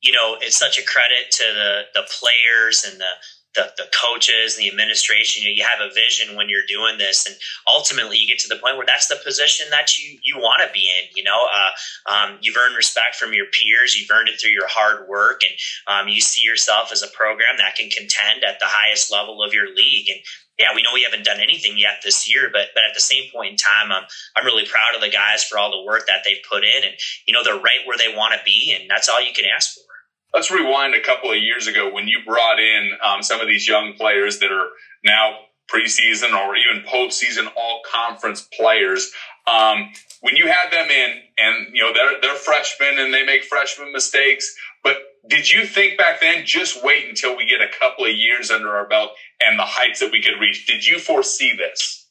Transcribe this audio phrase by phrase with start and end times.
[0.00, 3.12] You know, it's such a credit to the, the players and the
[3.54, 5.42] the, the coaches and the administration.
[5.42, 7.34] You, know, you have a vision when you're doing this, and
[7.66, 10.72] ultimately you get to the point where that's the position that you you want to
[10.72, 11.08] be in.
[11.16, 11.72] You know, uh,
[12.12, 13.98] um, you've earned respect from your peers.
[13.98, 15.54] You've earned it through your hard work, and
[15.88, 19.52] um, you see yourself as a program that can contend at the highest level of
[19.52, 20.08] your league.
[20.08, 20.20] And
[20.58, 23.30] yeah, we know we haven't done anything yet this year, but but at the same
[23.32, 24.04] point in time, I'm
[24.36, 26.94] I'm really proud of the guys for all the work that they've put in, and
[27.26, 29.74] you know they're right where they want to be, and that's all you can ask
[29.74, 29.87] for.
[30.34, 33.66] Let's rewind a couple of years ago when you brought in um, some of these
[33.66, 34.68] young players that are
[35.04, 35.38] now
[35.72, 39.10] preseason or even postseason all conference players.
[39.46, 43.44] Um, when you had them in and, you know, they're, they're freshmen and they make
[43.44, 44.96] freshman mistakes, but
[45.28, 48.76] did you think back then, just wait until we get a couple of years under
[48.76, 50.66] our belt and the heights that we could reach?
[50.66, 52.07] Did you foresee this?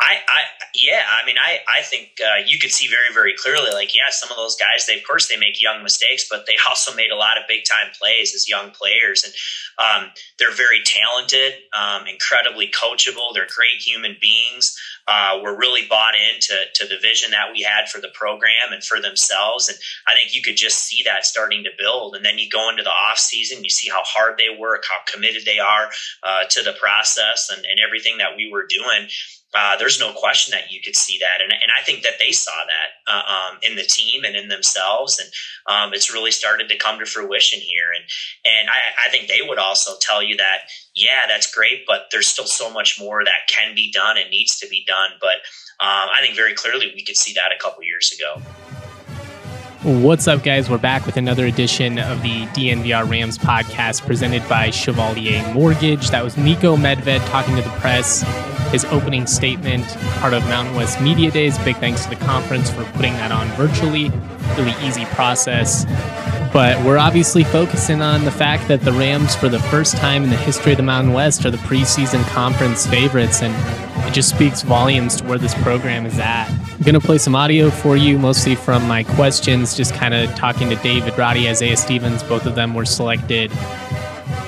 [0.00, 0.40] I, I,
[0.74, 4.10] yeah, I mean, I, I think uh, you could see very, very clearly, like, yeah,
[4.10, 7.10] some of those guys, they, of course, they make young mistakes, but they also made
[7.10, 9.24] a lot of big time plays as young players.
[9.24, 9.34] And
[9.78, 13.34] um, they're very talented, um, incredibly coachable.
[13.34, 14.78] They're great human beings.
[15.08, 18.84] Uh, we're really bought into to the vision that we had for the program and
[18.84, 19.68] for themselves.
[19.68, 22.14] And I think you could just see that starting to build.
[22.14, 24.98] And then you go into the off season, you see how hard they work, how
[25.10, 25.88] committed they are
[26.22, 29.08] uh, to the process and, and everything that we were doing
[29.58, 31.42] uh, there's no question that you could see that.
[31.42, 34.46] And, and I think that they saw that uh, um, in the team and in
[34.48, 35.18] themselves.
[35.18, 35.28] And
[35.66, 37.90] um, it's really started to come to fruition here.
[37.94, 38.04] And,
[38.44, 42.28] and I, I, think they would also tell you that, yeah, that's great, but there's
[42.28, 45.10] still so much more that can be done and needs to be done.
[45.20, 45.38] But
[45.80, 48.40] um, I think very clearly we could see that a couple years ago.
[49.82, 50.70] What's up, guys?
[50.70, 56.10] We're back with another edition of the DNVR Rams podcast presented by Chevalier Mortgage.
[56.10, 58.24] That was Niko Medved talking to the press
[58.70, 59.86] his opening statement,
[60.20, 61.58] part of Mountain West Media Days.
[61.58, 64.10] Big thanks to the conference for putting that on virtually.
[64.56, 65.84] Really easy process.
[66.52, 70.30] But we're obviously focusing on the fact that the Rams, for the first time in
[70.30, 73.42] the history of the Mountain West, are the preseason conference favorites.
[73.42, 73.54] And
[74.06, 76.48] it just speaks volumes to where this program is at.
[76.48, 80.34] I'm going to play some audio for you, mostly from my questions, just kind of
[80.36, 82.22] talking to David Roddy, Isaiah Stevens.
[82.22, 83.50] Both of them were selected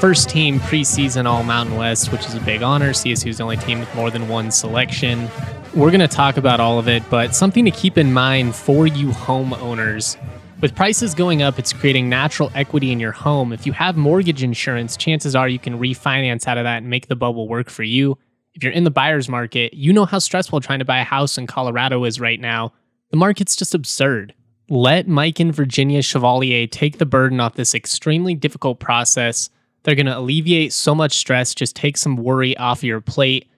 [0.00, 2.92] first team preseason All Mountain West, which is a big honor.
[2.92, 5.28] CSU is the only team with more than one selection.
[5.74, 8.86] We're going to talk about all of it, but something to keep in mind for
[8.86, 10.16] you homeowners.
[10.62, 13.52] With prices going up, it's creating natural equity in your home.
[13.52, 17.08] If you have mortgage insurance, chances are you can refinance out of that and make
[17.08, 18.16] the bubble work for you.
[18.54, 21.36] If you're in the buyer's market, you know how stressful trying to buy a house
[21.36, 22.72] in Colorado is right now.
[23.10, 24.32] The market's just absurd.
[24.70, 29.50] Let Mike and Virginia Chevalier take the burden off this extremely difficult process
[29.82, 33.48] they're going to alleviate so much stress, just take some worry off your plate.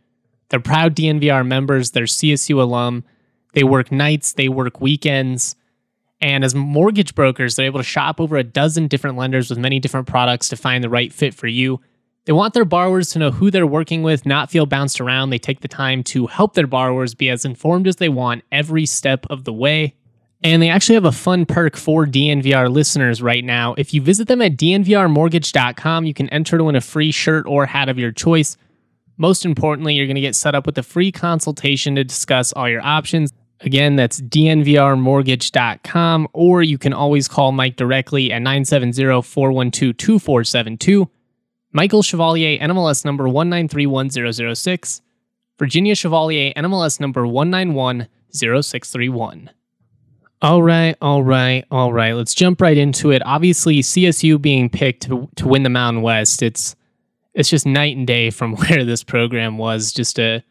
[0.49, 3.05] They're proud DNVR members, they're CSU alum.
[3.55, 5.57] They work nights, they work weekends.
[6.21, 9.81] And as mortgage brokers, they're able to shop over a dozen different lenders with many
[9.81, 11.81] different products to find the right fit for you.
[12.25, 15.31] They want their borrowers to know who they're working with, not feel bounced around.
[15.31, 18.87] They take the time to help their borrowers be as informed as they want every
[18.87, 19.97] step of the way.
[20.45, 23.77] And they actually have a fun perk for DNVR listeners right now.
[23.79, 27.67] If you visit them at dnvrmortgage.com, you can enter to win a free shirt or
[27.67, 28.57] hat of your choice.
[29.17, 32.69] Most importantly, you're going to get set up with a free consultation to discuss all
[32.69, 33.33] your options.
[33.61, 41.09] Again, that's dnvrmortgage.com, or you can always call Mike directly at 970 412 2472.
[41.71, 45.03] Michael Chevalier, NMLS number 1931006.
[45.59, 49.51] Virginia Chevalier, NMLS number 1910631.
[50.43, 52.15] All right, all right, all right.
[52.15, 53.23] Let's jump right into it.
[53.25, 56.75] Obviously, CSU being picked to, to win the Mountain West, it's
[57.33, 60.43] it's just night and day from where this program was just a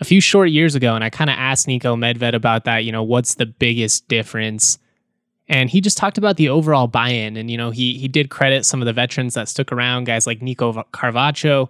[0.00, 0.94] a few short years ago.
[0.94, 2.84] And I kind of asked Niko Medved about that.
[2.84, 4.78] You know, what's the biggest difference?
[5.46, 7.36] And he just talked about the overall buy-in.
[7.36, 10.26] And you know, he he did credit some of the veterans that stuck around, guys
[10.26, 11.68] like Nico Carvacho,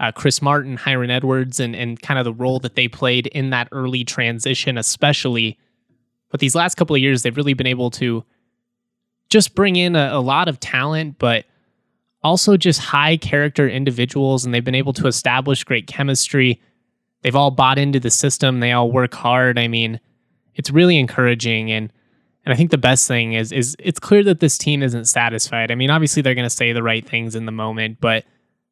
[0.00, 3.50] uh, Chris Martin, Hyron Edwards, and and kind of the role that they played in
[3.50, 5.56] that early transition, especially.
[6.36, 8.22] But these last couple of years, they've really been able to
[9.30, 11.46] just bring in a, a lot of talent, but
[12.22, 16.60] also just high character individuals, and they've been able to establish great chemistry.
[17.22, 18.60] They've all bought into the system.
[18.60, 19.58] They all work hard.
[19.58, 19.98] I mean,
[20.54, 21.90] it's really encouraging, and
[22.44, 25.70] and I think the best thing is is it's clear that this team isn't satisfied.
[25.70, 28.26] I mean, obviously they're going to say the right things in the moment, but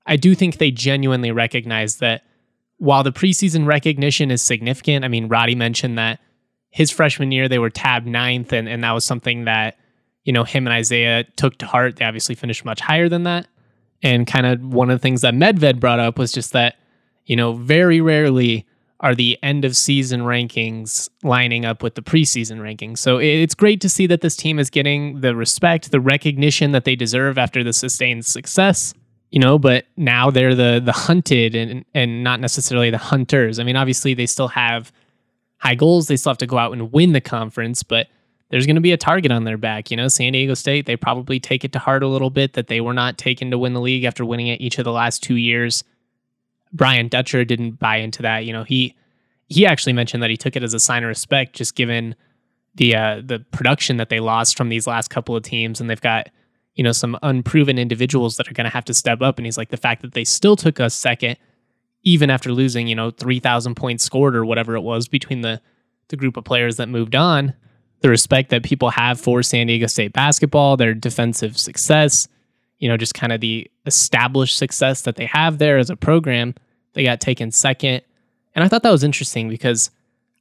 [0.05, 2.25] I do think they genuinely recognize that
[2.77, 6.21] while the preseason recognition is significant, I mean, Roddy mentioned that
[6.75, 9.77] his freshman year they were tabbed ninth, and, and that was something that,
[10.25, 11.95] you know, him and Isaiah took to heart.
[11.95, 13.47] They obviously finished much higher than that.
[14.03, 16.75] And kind of one of the things that Medved brought up was just that,
[17.27, 18.67] you know, very rarely
[18.99, 22.99] are the end of season rankings lining up with the preseason rankings.
[22.99, 26.85] So it's great to see that this team is getting the respect, the recognition that
[26.85, 28.95] they deserve after the sustained success
[29.31, 33.59] you know, but now they're the the hunted and and not necessarily the hunters.
[33.59, 34.93] I mean, obviously they still have
[35.65, 36.09] high goals.
[36.09, 38.09] They still have to go out and win the conference, but
[38.51, 39.91] there's going to be a target on their back.
[39.91, 42.69] You know, San Diego State, they probably take it to heart a little bit that
[42.69, 45.23] they were not taken to win the league after winning it each of the last
[45.23, 45.83] two years.
[46.73, 48.45] Brian Dutcher didn't buy into that.
[48.45, 48.95] You know, he
[49.49, 52.15] he actually mentioned that he took it as a sign of respect, just given
[52.75, 56.01] the uh, the production that they lost from these last couple of teams, and they've
[56.01, 56.29] got
[56.75, 59.39] you know, some unproven individuals that are going to have to step up.
[59.39, 61.37] And he's like, the fact that they still took us second,
[62.05, 65.61] even after losing, you know, 3,000 points scored or whatever it was between the,
[66.09, 67.55] the group of players that moved on,
[68.01, 72.29] the respect that people have for San Diego State basketball, their defensive success,
[72.79, 76.55] you know, just kind of the established success that they have there as a program.
[76.93, 78.03] They got taken second.
[78.55, 79.91] And I thought that was interesting because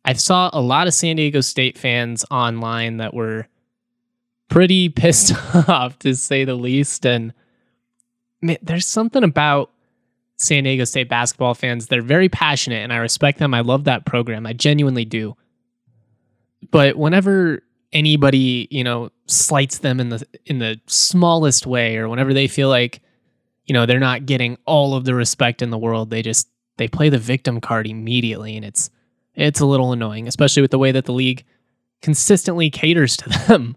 [0.05, 3.47] I saw a lot of San Diego State fans online that were
[4.49, 5.33] pretty pissed
[5.69, 7.05] off to say the least.
[7.05, 7.33] And
[8.41, 9.71] man, there's something about
[10.43, 11.87] San Diego State basketball fans.
[11.87, 13.53] They're very passionate and I respect them.
[13.53, 14.45] I love that program.
[14.45, 15.35] I genuinely do.
[16.71, 22.33] But whenever anybody, you know, slights them in the in the smallest way or whenever
[22.33, 23.01] they feel like,
[23.65, 26.47] you know, they're not getting all of the respect in the world, they just
[26.77, 28.89] they play the victim card immediately and it's
[29.35, 31.43] it's a little annoying, especially with the way that the league
[32.01, 33.75] consistently caters to them.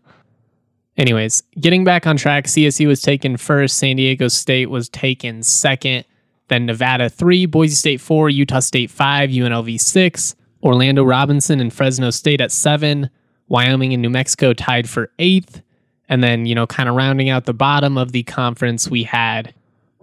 [0.97, 6.05] Anyways, getting back on track, CSU was taken first, San Diego State was taken second,
[6.49, 12.11] then Nevada three, Boise State four, Utah State five, UNLV six, Orlando Robinson and Fresno
[12.11, 13.11] State at seven,
[13.49, 15.63] Wyoming and New Mexico tied for eighth.
[16.09, 19.53] And then, you know, kind of rounding out the bottom of the conference, we had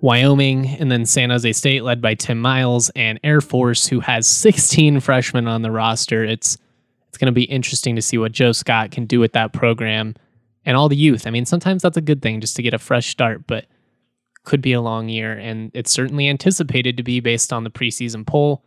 [0.01, 4.27] Wyoming and then San Jose State led by Tim Miles and Air Force, who has
[4.27, 6.23] 16 freshmen on the roster.
[6.23, 6.57] It's
[7.07, 10.15] it's going to be interesting to see what Joe Scott can do with that program
[10.65, 11.27] and all the youth.
[11.27, 13.65] I mean, sometimes that's a good thing just to get a fresh start, but
[14.43, 15.33] could be a long year.
[15.33, 18.63] And it's certainly anticipated to be based on the preseason poll.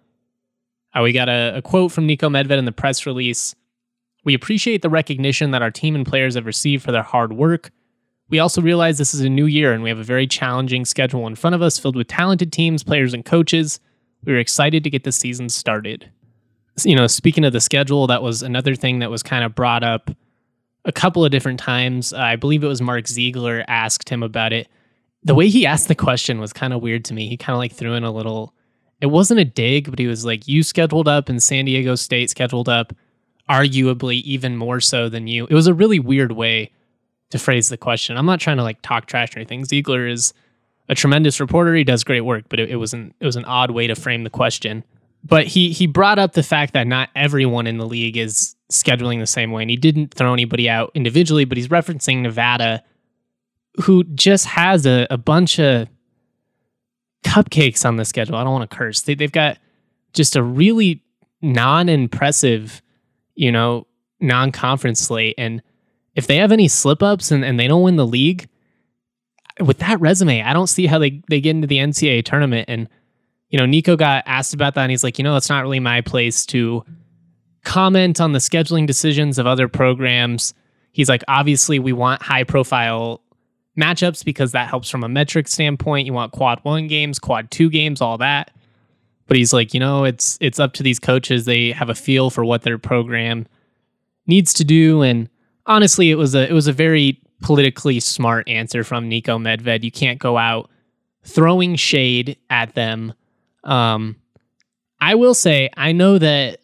[0.94, 3.54] Uh, we got a, a quote from Niko Medved in the press release.
[4.24, 7.70] We appreciate the recognition that our team and players have received for their hard work.
[8.28, 11.26] We also realize this is a new year and we have a very challenging schedule
[11.26, 13.78] in front of us filled with talented teams, players, and coaches.
[14.24, 16.10] We are excited to get the season started.
[16.84, 19.84] You know, speaking of the schedule, that was another thing that was kind of brought
[19.84, 20.10] up
[20.84, 22.12] a couple of different times.
[22.12, 24.68] I believe it was Mark Ziegler asked him about it.
[25.26, 27.28] The way he asked the question was kind of weird to me.
[27.28, 28.54] He kind of like threw in a little,
[29.00, 32.30] it wasn't a dig, but he was like, You scheduled up and San Diego State
[32.30, 32.92] scheduled up,
[33.50, 35.46] arguably even more so than you.
[35.50, 36.70] It was a really weird way
[37.30, 38.16] to phrase the question.
[38.16, 39.64] I'm not trying to like talk trash or anything.
[39.64, 40.32] Ziegler is
[40.88, 41.74] a tremendous reporter.
[41.74, 43.96] He does great work, but it, it was an it was an odd way to
[43.96, 44.84] frame the question.
[45.24, 49.18] But he he brought up the fact that not everyone in the league is scheduling
[49.18, 49.62] the same way.
[49.62, 52.84] And he didn't throw anybody out individually, but he's referencing Nevada,
[53.82, 55.88] who just has a, a bunch of
[57.24, 58.36] cupcakes on the schedule.
[58.36, 59.02] I don't want to curse.
[59.02, 59.58] They, they've got
[60.12, 61.02] just a really
[61.42, 62.82] non impressive,
[63.34, 63.86] you know,
[64.20, 65.34] non conference slate.
[65.36, 65.62] And
[66.14, 68.48] if they have any slip ups and, and they don't win the league,
[69.60, 72.68] with that resume, I don't see how they, they get into the NCAA tournament.
[72.68, 72.88] And,
[73.50, 75.80] you know, Niko got asked about that and he's like, you know, it's not really
[75.80, 76.84] my place to
[77.64, 80.54] comment on the scheduling decisions of other programs.
[80.92, 83.22] He's like, obviously, we want high profile
[83.78, 86.06] matchups because that helps from a metric standpoint.
[86.06, 88.50] You want quad one games, quad two games, all that.
[89.26, 91.44] But he's like, you know, it's it's up to these coaches.
[91.44, 93.46] They have a feel for what their program
[94.26, 95.02] needs to do.
[95.02, 95.28] And
[95.66, 99.82] honestly, it was a it was a very politically smart answer from Niko Medved.
[99.82, 100.70] You can't go out
[101.24, 103.12] throwing shade at them.
[103.64, 104.16] Um,
[105.00, 106.60] I will say, I know that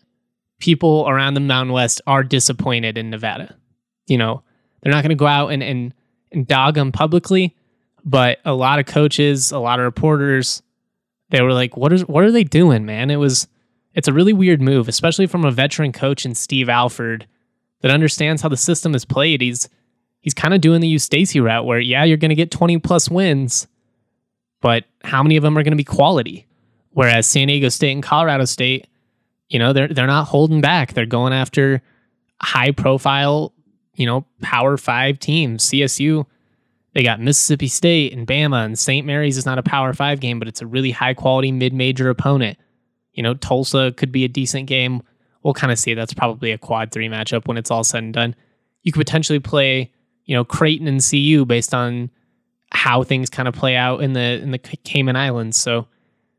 [0.61, 3.57] people around the Mountain West are disappointed in Nevada.
[4.07, 4.43] You know,
[4.81, 5.93] they're not going to go out and, and
[6.45, 7.57] dog them publicly,
[8.05, 10.63] but a lot of coaches, a lot of reporters,
[11.31, 12.07] they were like, "What is?
[12.07, 13.49] What are they doing, man?" It was,
[13.95, 17.27] it's a really weird move, especially from a veteran coach in Steve Alford
[17.81, 19.41] that understands how the system is played.
[19.41, 19.69] He's
[20.21, 23.11] he's kind of doing the Eustachy route, where yeah, you're going to get 20 plus
[23.11, 23.67] wins,
[24.61, 26.47] but how many of them are going to be quality?
[26.91, 28.87] Whereas San Diego State and Colorado State,
[29.49, 30.93] you know, they're they're not holding back.
[30.93, 31.83] They're going after
[32.41, 33.53] high profile,
[34.03, 35.65] you know, Power Five teams.
[35.71, 36.27] CSU
[36.95, 39.07] they got Mississippi State and Bama, and St.
[39.07, 42.11] Mary's is not a Power Five game, but it's a really high quality mid major
[42.11, 42.59] opponent.
[43.15, 45.03] You know, Tulsa could be a decent game.
[45.43, 45.95] We'll kind of see.
[45.95, 48.35] That's probably a quad three matchup when it's all said and done.
[48.83, 49.91] You could potentially play,
[50.27, 52.11] you know, Creighton and CU based on
[52.71, 55.57] how things kind of play out in the in the Cayman Islands.
[55.57, 55.87] So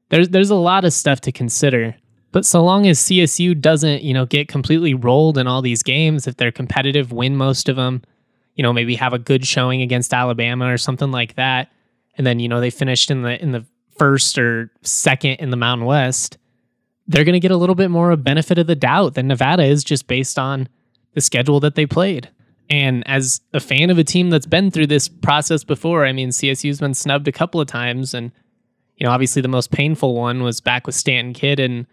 [0.09, 1.95] there's there's a lot of stuff to consider.
[2.33, 6.27] But so long as CSU doesn't, you know, get completely rolled in all these games,
[6.27, 8.01] if they're competitive, win most of them,
[8.55, 11.71] you know, maybe have a good showing against Alabama or something like that.
[12.17, 13.63] And then, you know, they finished in the in the
[13.97, 16.39] first or second in the Mountain West,
[17.07, 19.63] they're going to get a little bit more of benefit of the doubt than Nevada
[19.63, 20.67] is just based on
[21.13, 22.29] the schedule that they played.
[22.67, 26.29] And as a fan of a team that's been through this process before, I mean,
[26.29, 28.15] CSU's been snubbed a couple of times.
[28.15, 28.31] And,
[28.97, 31.85] you know, obviously the most painful one was back with Stanton Kidd and,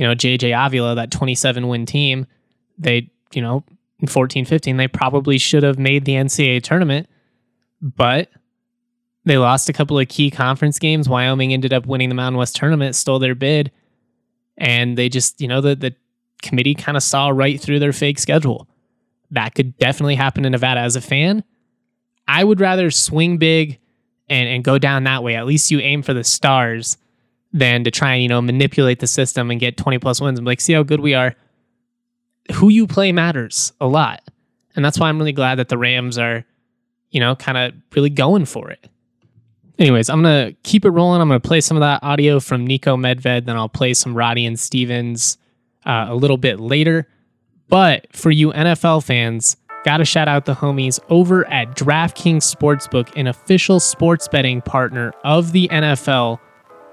[0.00, 2.26] you know, JJ Avila, that 27 win team.
[2.78, 3.64] They, you know,
[3.98, 7.06] in 14 15, they probably should have made the NCAA tournament,
[7.82, 8.30] but
[9.26, 11.06] they lost a couple of key conference games.
[11.06, 13.72] Wyoming ended up winning the Mountain West tournament, stole their bid,
[14.56, 15.94] and they just, you know, the, the
[16.40, 18.66] committee kind of saw right through their fake schedule.
[19.30, 20.80] That could definitely happen in Nevada.
[20.80, 21.44] As a fan,
[22.26, 23.78] I would rather swing big
[24.30, 25.34] and, and go down that way.
[25.34, 26.96] At least you aim for the stars
[27.52, 30.38] than to try and, you know, manipulate the system and get 20 plus wins.
[30.38, 31.34] I'm like, see how good we are
[32.52, 34.22] who you play matters a lot.
[34.76, 36.44] And that's why I'm really glad that the Rams are,
[37.10, 38.88] you know, kind of really going for it.
[39.78, 41.20] Anyways, I'm going to keep it rolling.
[41.20, 44.14] I'm going to play some of that audio from Niko Medved, then I'll play some
[44.14, 45.38] Roddy and Stevens
[45.86, 47.08] uh, a little bit later.
[47.68, 53.10] But for you NFL fans, got to shout out the homies over at DraftKings Sportsbook,
[53.16, 56.40] an official sports betting partner of the NFL.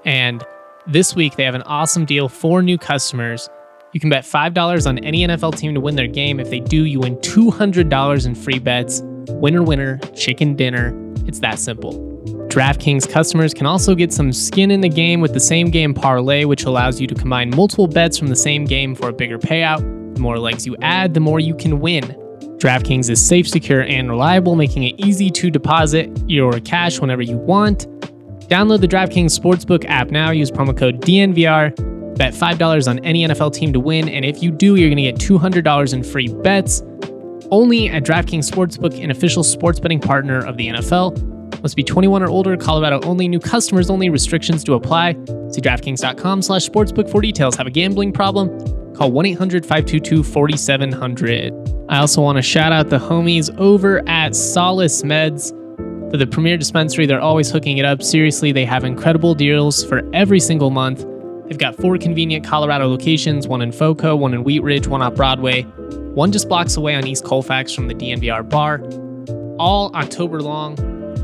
[0.08, 0.42] And
[0.86, 3.46] this week, they have an awesome deal for new customers.
[3.92, 6.40] You can bet $5 on any NFL team to win their game.
[6.40, 9.02] If they do, you win $200 in free bets.
[9.32, 10.94] Winner, winner, chicken dinner.
[11.26, 11.92] It's that simple.
[12.48, 16.46] DraftKings customers can also get some skin in the game with the same game parlay,
[16.46, 19.80] which allows you to combine multiple bets from the same game for a bigger payout.
[20.14, 22.04] The more legs you add, the more you can win.
[22.56, 27.36] DraftKings is safe, secure, and reliable, making it easy to deposit your cash whenever you
[27.36, 27.86] want.
[28.48, 30.30] Download the DraftKings Sportsbook app now.
[30.30, 34.50] Use promo code DNVR Bet $5 on any NFL team to win, and if you
[34.50, 36.82] do, you're going to get $200 in free bets.
[37.50, 41.62] Only at DraftKings Sportsbook, an official sports betting partner of the NFL.
[41.62, 45.12] Must be 21 or older, Colorado only, new customers only, restrictions to apply.
[45.52, 47.54] See DraftKings.com slash sportsbook for details.
[47.56, 48.48] Have a gambling problem?
[48.94, 51.86] Call 1-800-522-4700.
[51.88, 55.52] I also want to shout out the homies over at Solace Meds.
[56.10, 58.02] For the premier dispensary, they're always hooking it up.
[58.02, 61.04] Seriously, they have incredible deals for every single month.
[61.46, 65.14] They've got four convenient Colorado locations one in Foco, one in Wheat Ridge, one off
[65.14, 65.62] Broadway,
[66.14, 68.80] one just blocks away on East Colfax from the DNVR bar.
[69.58, 70.76] All October long.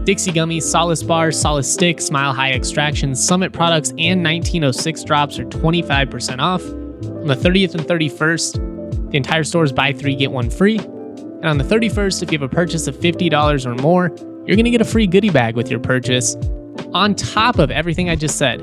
[0.04, 5.46] Dixie Gummies, Solace Bars, Solace Sticks, Smile High Extractions, Summit products, and 1906 drops are
[5.46, 6.62] 25% off.
[6.62, 10.78] On the 30th and 31st, the entire store is buy three, get one free.
[10.78, 14.10] And on the 31st, if you have a purchase of $50 or more,
[14.46, 16.36] you're going to get a free goodie bag with your purchase
[16.92, 18.60] on top of everything I just said.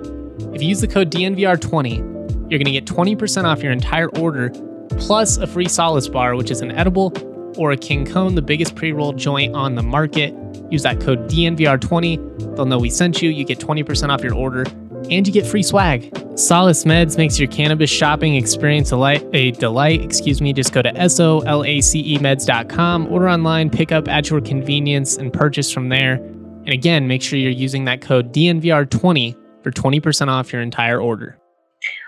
[0.54, 4.52] If you use the code DNVR20, you're going to get 20% off your entire order,
[4.98, 7.12] plus a free Solace bar, which is an edible,
[7.58, 10.36] or a King Cone, the biggest pre roll joint on the market.
[10.70, 12.56] Use that code DNVR20.
[12.56, 13.30] They'll know we sent you.
[13.30, 14.66] You get 20% off your order,
[15.12, 16.12] and you get free swag.
[16.36, 20.02] Solace Meds makes your cannabis shopping experience a, light, a delight.
[20.02, 20.54] Excuse me.
[20.54, 26.14] Just go to solacemeds.com, order online, pick up at your convenience, and purchase from there.
[26.14, 31.38] And again, make sure you're using that code DNVR20 for 20% off your entire order.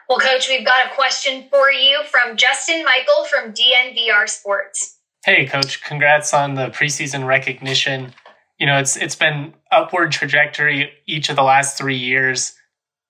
[0.09, 4.99] Well, Coach, we've got a question for you from Justin Michael from DNVR Sports.
[5.25, 8.13] Hey, Coach, congrats on the preseason recognition.
[8.59, 12.53] You know, it's it's been upward trajectory each of the last three years.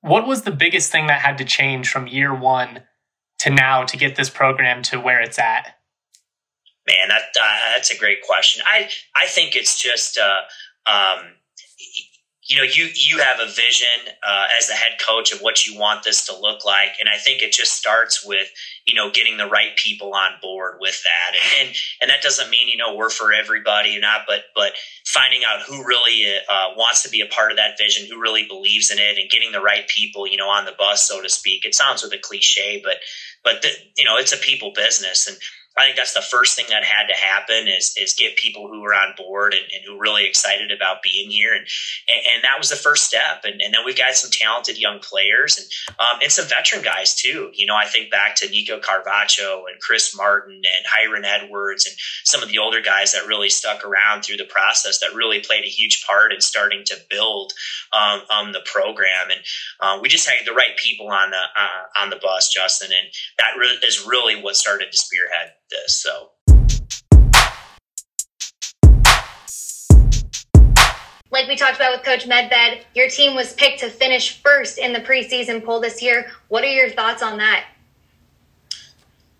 [0.03, 2.81] What was the biggest thing that had to change from year one
[3.39, 5.77] to now to get this program to where it's at?
[6.85, 8.63] Man, that uh, that's a great question.
[8.67, 10.41] I I think it's just uh,
[10.85, 11.19] um,
[12.45, 15.79] you know, you you have a vision uh, as the head coach of what you
[15.79, 18.49] want this to look like, and I think it just starts with
[18.85, 22.49] you know getting the right people on board with that, and and, and that doesn't
[22.49, 24.73] mean you know we're for everybody or not, but but
[25.05, 28.45] finding out who really uh, wants to be a part of that vision, who really
[28.45, 31.29] believes in it, and getting the right people you know on the bus, so to
[31.29, 31.63] speak.
[31.63, 32.97] It sounds with a cliche, but
[33.41, 35.37] but the, you know it's a people business, and
[35.75, 38.81] I think that's the first thing that had to happen is is get people who
[38.81, 41.65] were on board and, and who were really excited about being here, and
[42.07, 43.43] and, and that was the first step.
[43.43, 47.15] And, and, then we've got some talented young players and um, and some veteran guys
[47.15, 47.49] too.
[47.53, 51.95] You know, I think back to Nico Carvacho and Chris Martin and Hyron Edwards and
[52.23, 55.63] some of the older guys that really stuck around through the process that really played
[55.63, 57.53] a huge part in starting to build
[57.93, 59.31] um, um the program.
[59.31, 59.41] And
[59.79, 63.07] uh, we just had the right people on the uh, on the bus, Justin, and
[63.39, 66.01] that re- is really what started to spearhead this.
[66.01, 66.29] So.
[71.33, 74.93] Like we talked about with Coach Medved, your team was picked to finish first in
[74.93, 76.27] the preseason poll this year.
[76.47, 77.65] What are your thoughts on that?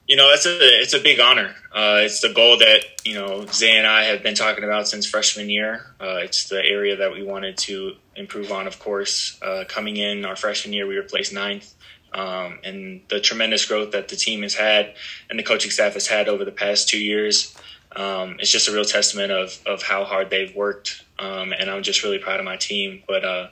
[0.08, 1.54] You know, it's a it's a big honor.
[1.72, 5.06] Uh, it's the goal that you know Zay and I have been talking about since
[5.06, 5.86] freshman year.
[6.02, 8.66] Uh, it's the area that we wanted to improve on.
[8.66, 11.76] Of course, uh, coming in our freshman year, we were placed ninth
[12.14, 14.94] um, and the tremendous growth that the team has had
[15.30, 17.56] and the coaching staff has had over the past two years.
[17.96, 21.04] Um, it's just a real testament of, of how hard they've worked.
[21.20, 23.04] Um, and I'm just really proud of my team.
[23.08, 23.48] But, uh,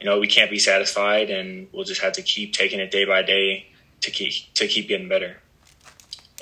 [0.00, 3.04] you know, we can't be satisfied and we'll just have to keep taking it day
[3.04, 3.66] by day
[4.00, 5.36] to keep, to keep getting better.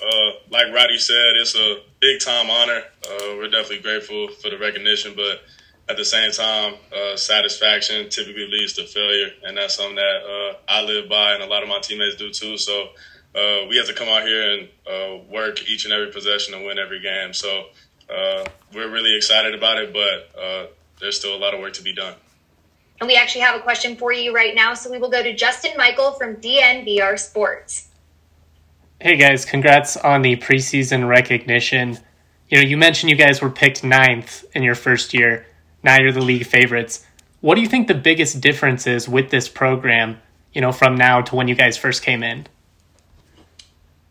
[0.03, 2.83] Uh, like Roddy said, it's a big time honor.
[3.05, 5.43] Uh, we're definitely grateful for the recognition, but
[5.89, 10.57] at the same time, uh, satisfaction typically leads to failure, and that's something that uh,
[10.69, 12.57] I live by, and a lot of my teammates do too.
[12.57, 12.91] So
[13.35, 16.65] uh, we have to come out here and uh, work each and every possession and
[16.65, 17.33] win every game.
[17.33, 17.67] So
[18.09, 20.67] uh, we're really excited about it, but uh,
[21.01, 22.15] there's still a lot of work to be done.
[23.01, 25.35] And we actually have a question for you right now, so we will go to
[25.35, 27.89] Justin Michael from DNVR Sports.
[29.01, 31.99] Hey guys, congrats on the preseason recognition.
[32.49, 35.47] You know, you mentioned you guys were picked ninth in your first year
[35.83, 37.05] now you're the league favorites.
[37.41, 40.21] What do you think the biggest difference is with this program,
[40.53, 42.47] you know, from now to when you guys first came in?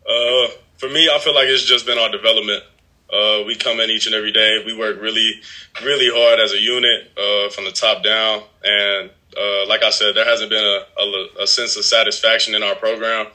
[0.04, 2.64] Uh, for me, I feel like it's just been our development.
[3.12, 4.62] Uh, we come in each and every day.
[4.64, 5.40] We work really,
[5.82, 8.42] really hard as a unit uh, from the top down.
[8.64, 12.62] And uh, like I said, there hasn't been a, a, a sense of satisfaction in
[12.62, 13.26] our program.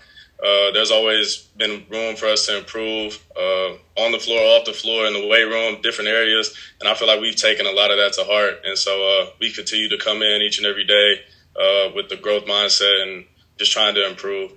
[0.43, 4.73] Uh, there's always been room for us to improve uh, on the floor, off the
[4.73, 6.53] floor, in the weight room, different areas.
[6.79, 8.61] And I feel like we've taken a lot of that to heart.
[8.65, 11.21] And so uh, we continue to come in each and every day
[11.55, 13.25] uh, with the growth mindset and
[13.57, 14.51] just trying to improve.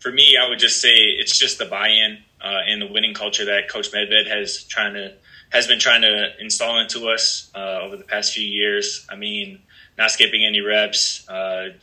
[0.00, 3.44] For me, I would just say it's just the buy-in uh, and the winning culture
[3.44, 5.14] that Coach Medved has trying to
[5.50, 9.06] has been trying to install into us uh, over the past few years.
[9.08, 9.60] I mean,
[9.96, 11.24] not skipping any reps,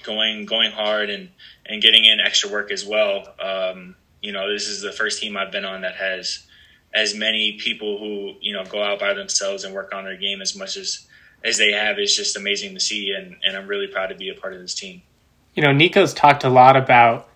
[0.04, 1.30] going going hard and
[1.66, 3.28] and getting in extra work as well.
[3.40, 6.46] Um, you know, this is the first team I've been on that has
[6.94, 10.42] as many people who you know go out by themselves and work on their game
[10.42, 11.08] as much as
[11.44, 12.00] as they have.
[12.00, 14.62] It's just amazing to see, and and I'm really proud to be a part of
[14.62, 15.02] this team.
[15.56, 17.30] You know, Niko's talked a lot about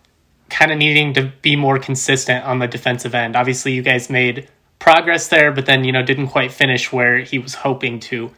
[0.49, 3.35] kind of needing to be more consistent on the defensive end.
[3.35, 4.47] Obviously, you guys made
[4.79, 8.31] progress there, but then you know didn't quite finish where he was hoping to.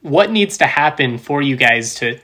[0.00, 2.20] What needs to happen for you guys to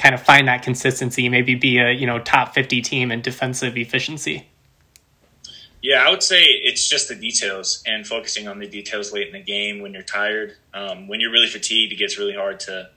[0.00, 3.76] kind of find that consistency, maybe be a you know top fifty team in defensive
[3.76, 4.46] efficiency?
[5.82, 9.32] Yeah, I would say it's just the details and focusing on the details late in
[9.32, 10.56] the game when you're tired.
[10.74, 12.90] Um, when you're really fatigued, it gets really hard to,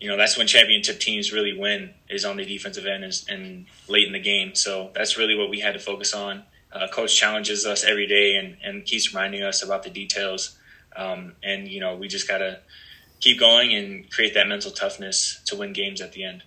[0.00, 3.66] you know, that's when championship teams really win is on the defensive end and, and
[3.88, 4.54] late in the game.
[4.54, 6.42] So that's really what we had to focus on.
[6.70, 10.58] Uh, coach challenges us every day and, and keeps reminding us about the details.
[10.94, 12.60] Um, and, you know, we just got to
[13.20, 16.42] keep going and create that mental toughness to win games at the end.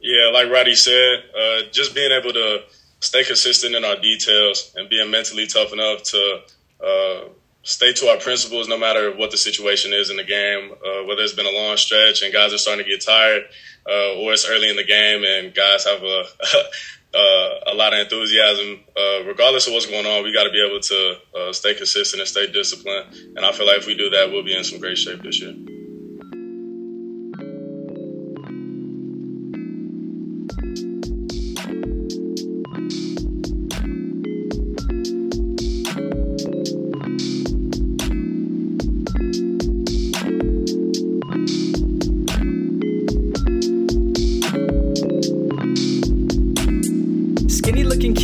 [0.00, 2.62] Yeah, like Roddy said, uh, just being able to
[3.00, 6.40] stay consistent in our details and being mentally tough enough to
[6.84, 7.20] uh,
[7.62, 11.22] stay to our principles no matter what the situation is in the game, uh, whether
[11.22, 13.42] it's been a long stretch and guys are starting to get tired,
[13.86, 16.24] uh, or it's early in the game and guys have a
[17.14, 18.80] uh, a lot of enthusiasm.
[18.96, 22.28] Uh, regardless of what's going on, we got to be able to stay consistent and
[22.28, 23.12] stay disciplined.
[23.36, 25.40] And I feel like if we do that, we'll be in some great shape this
[25.40, 25.54] year.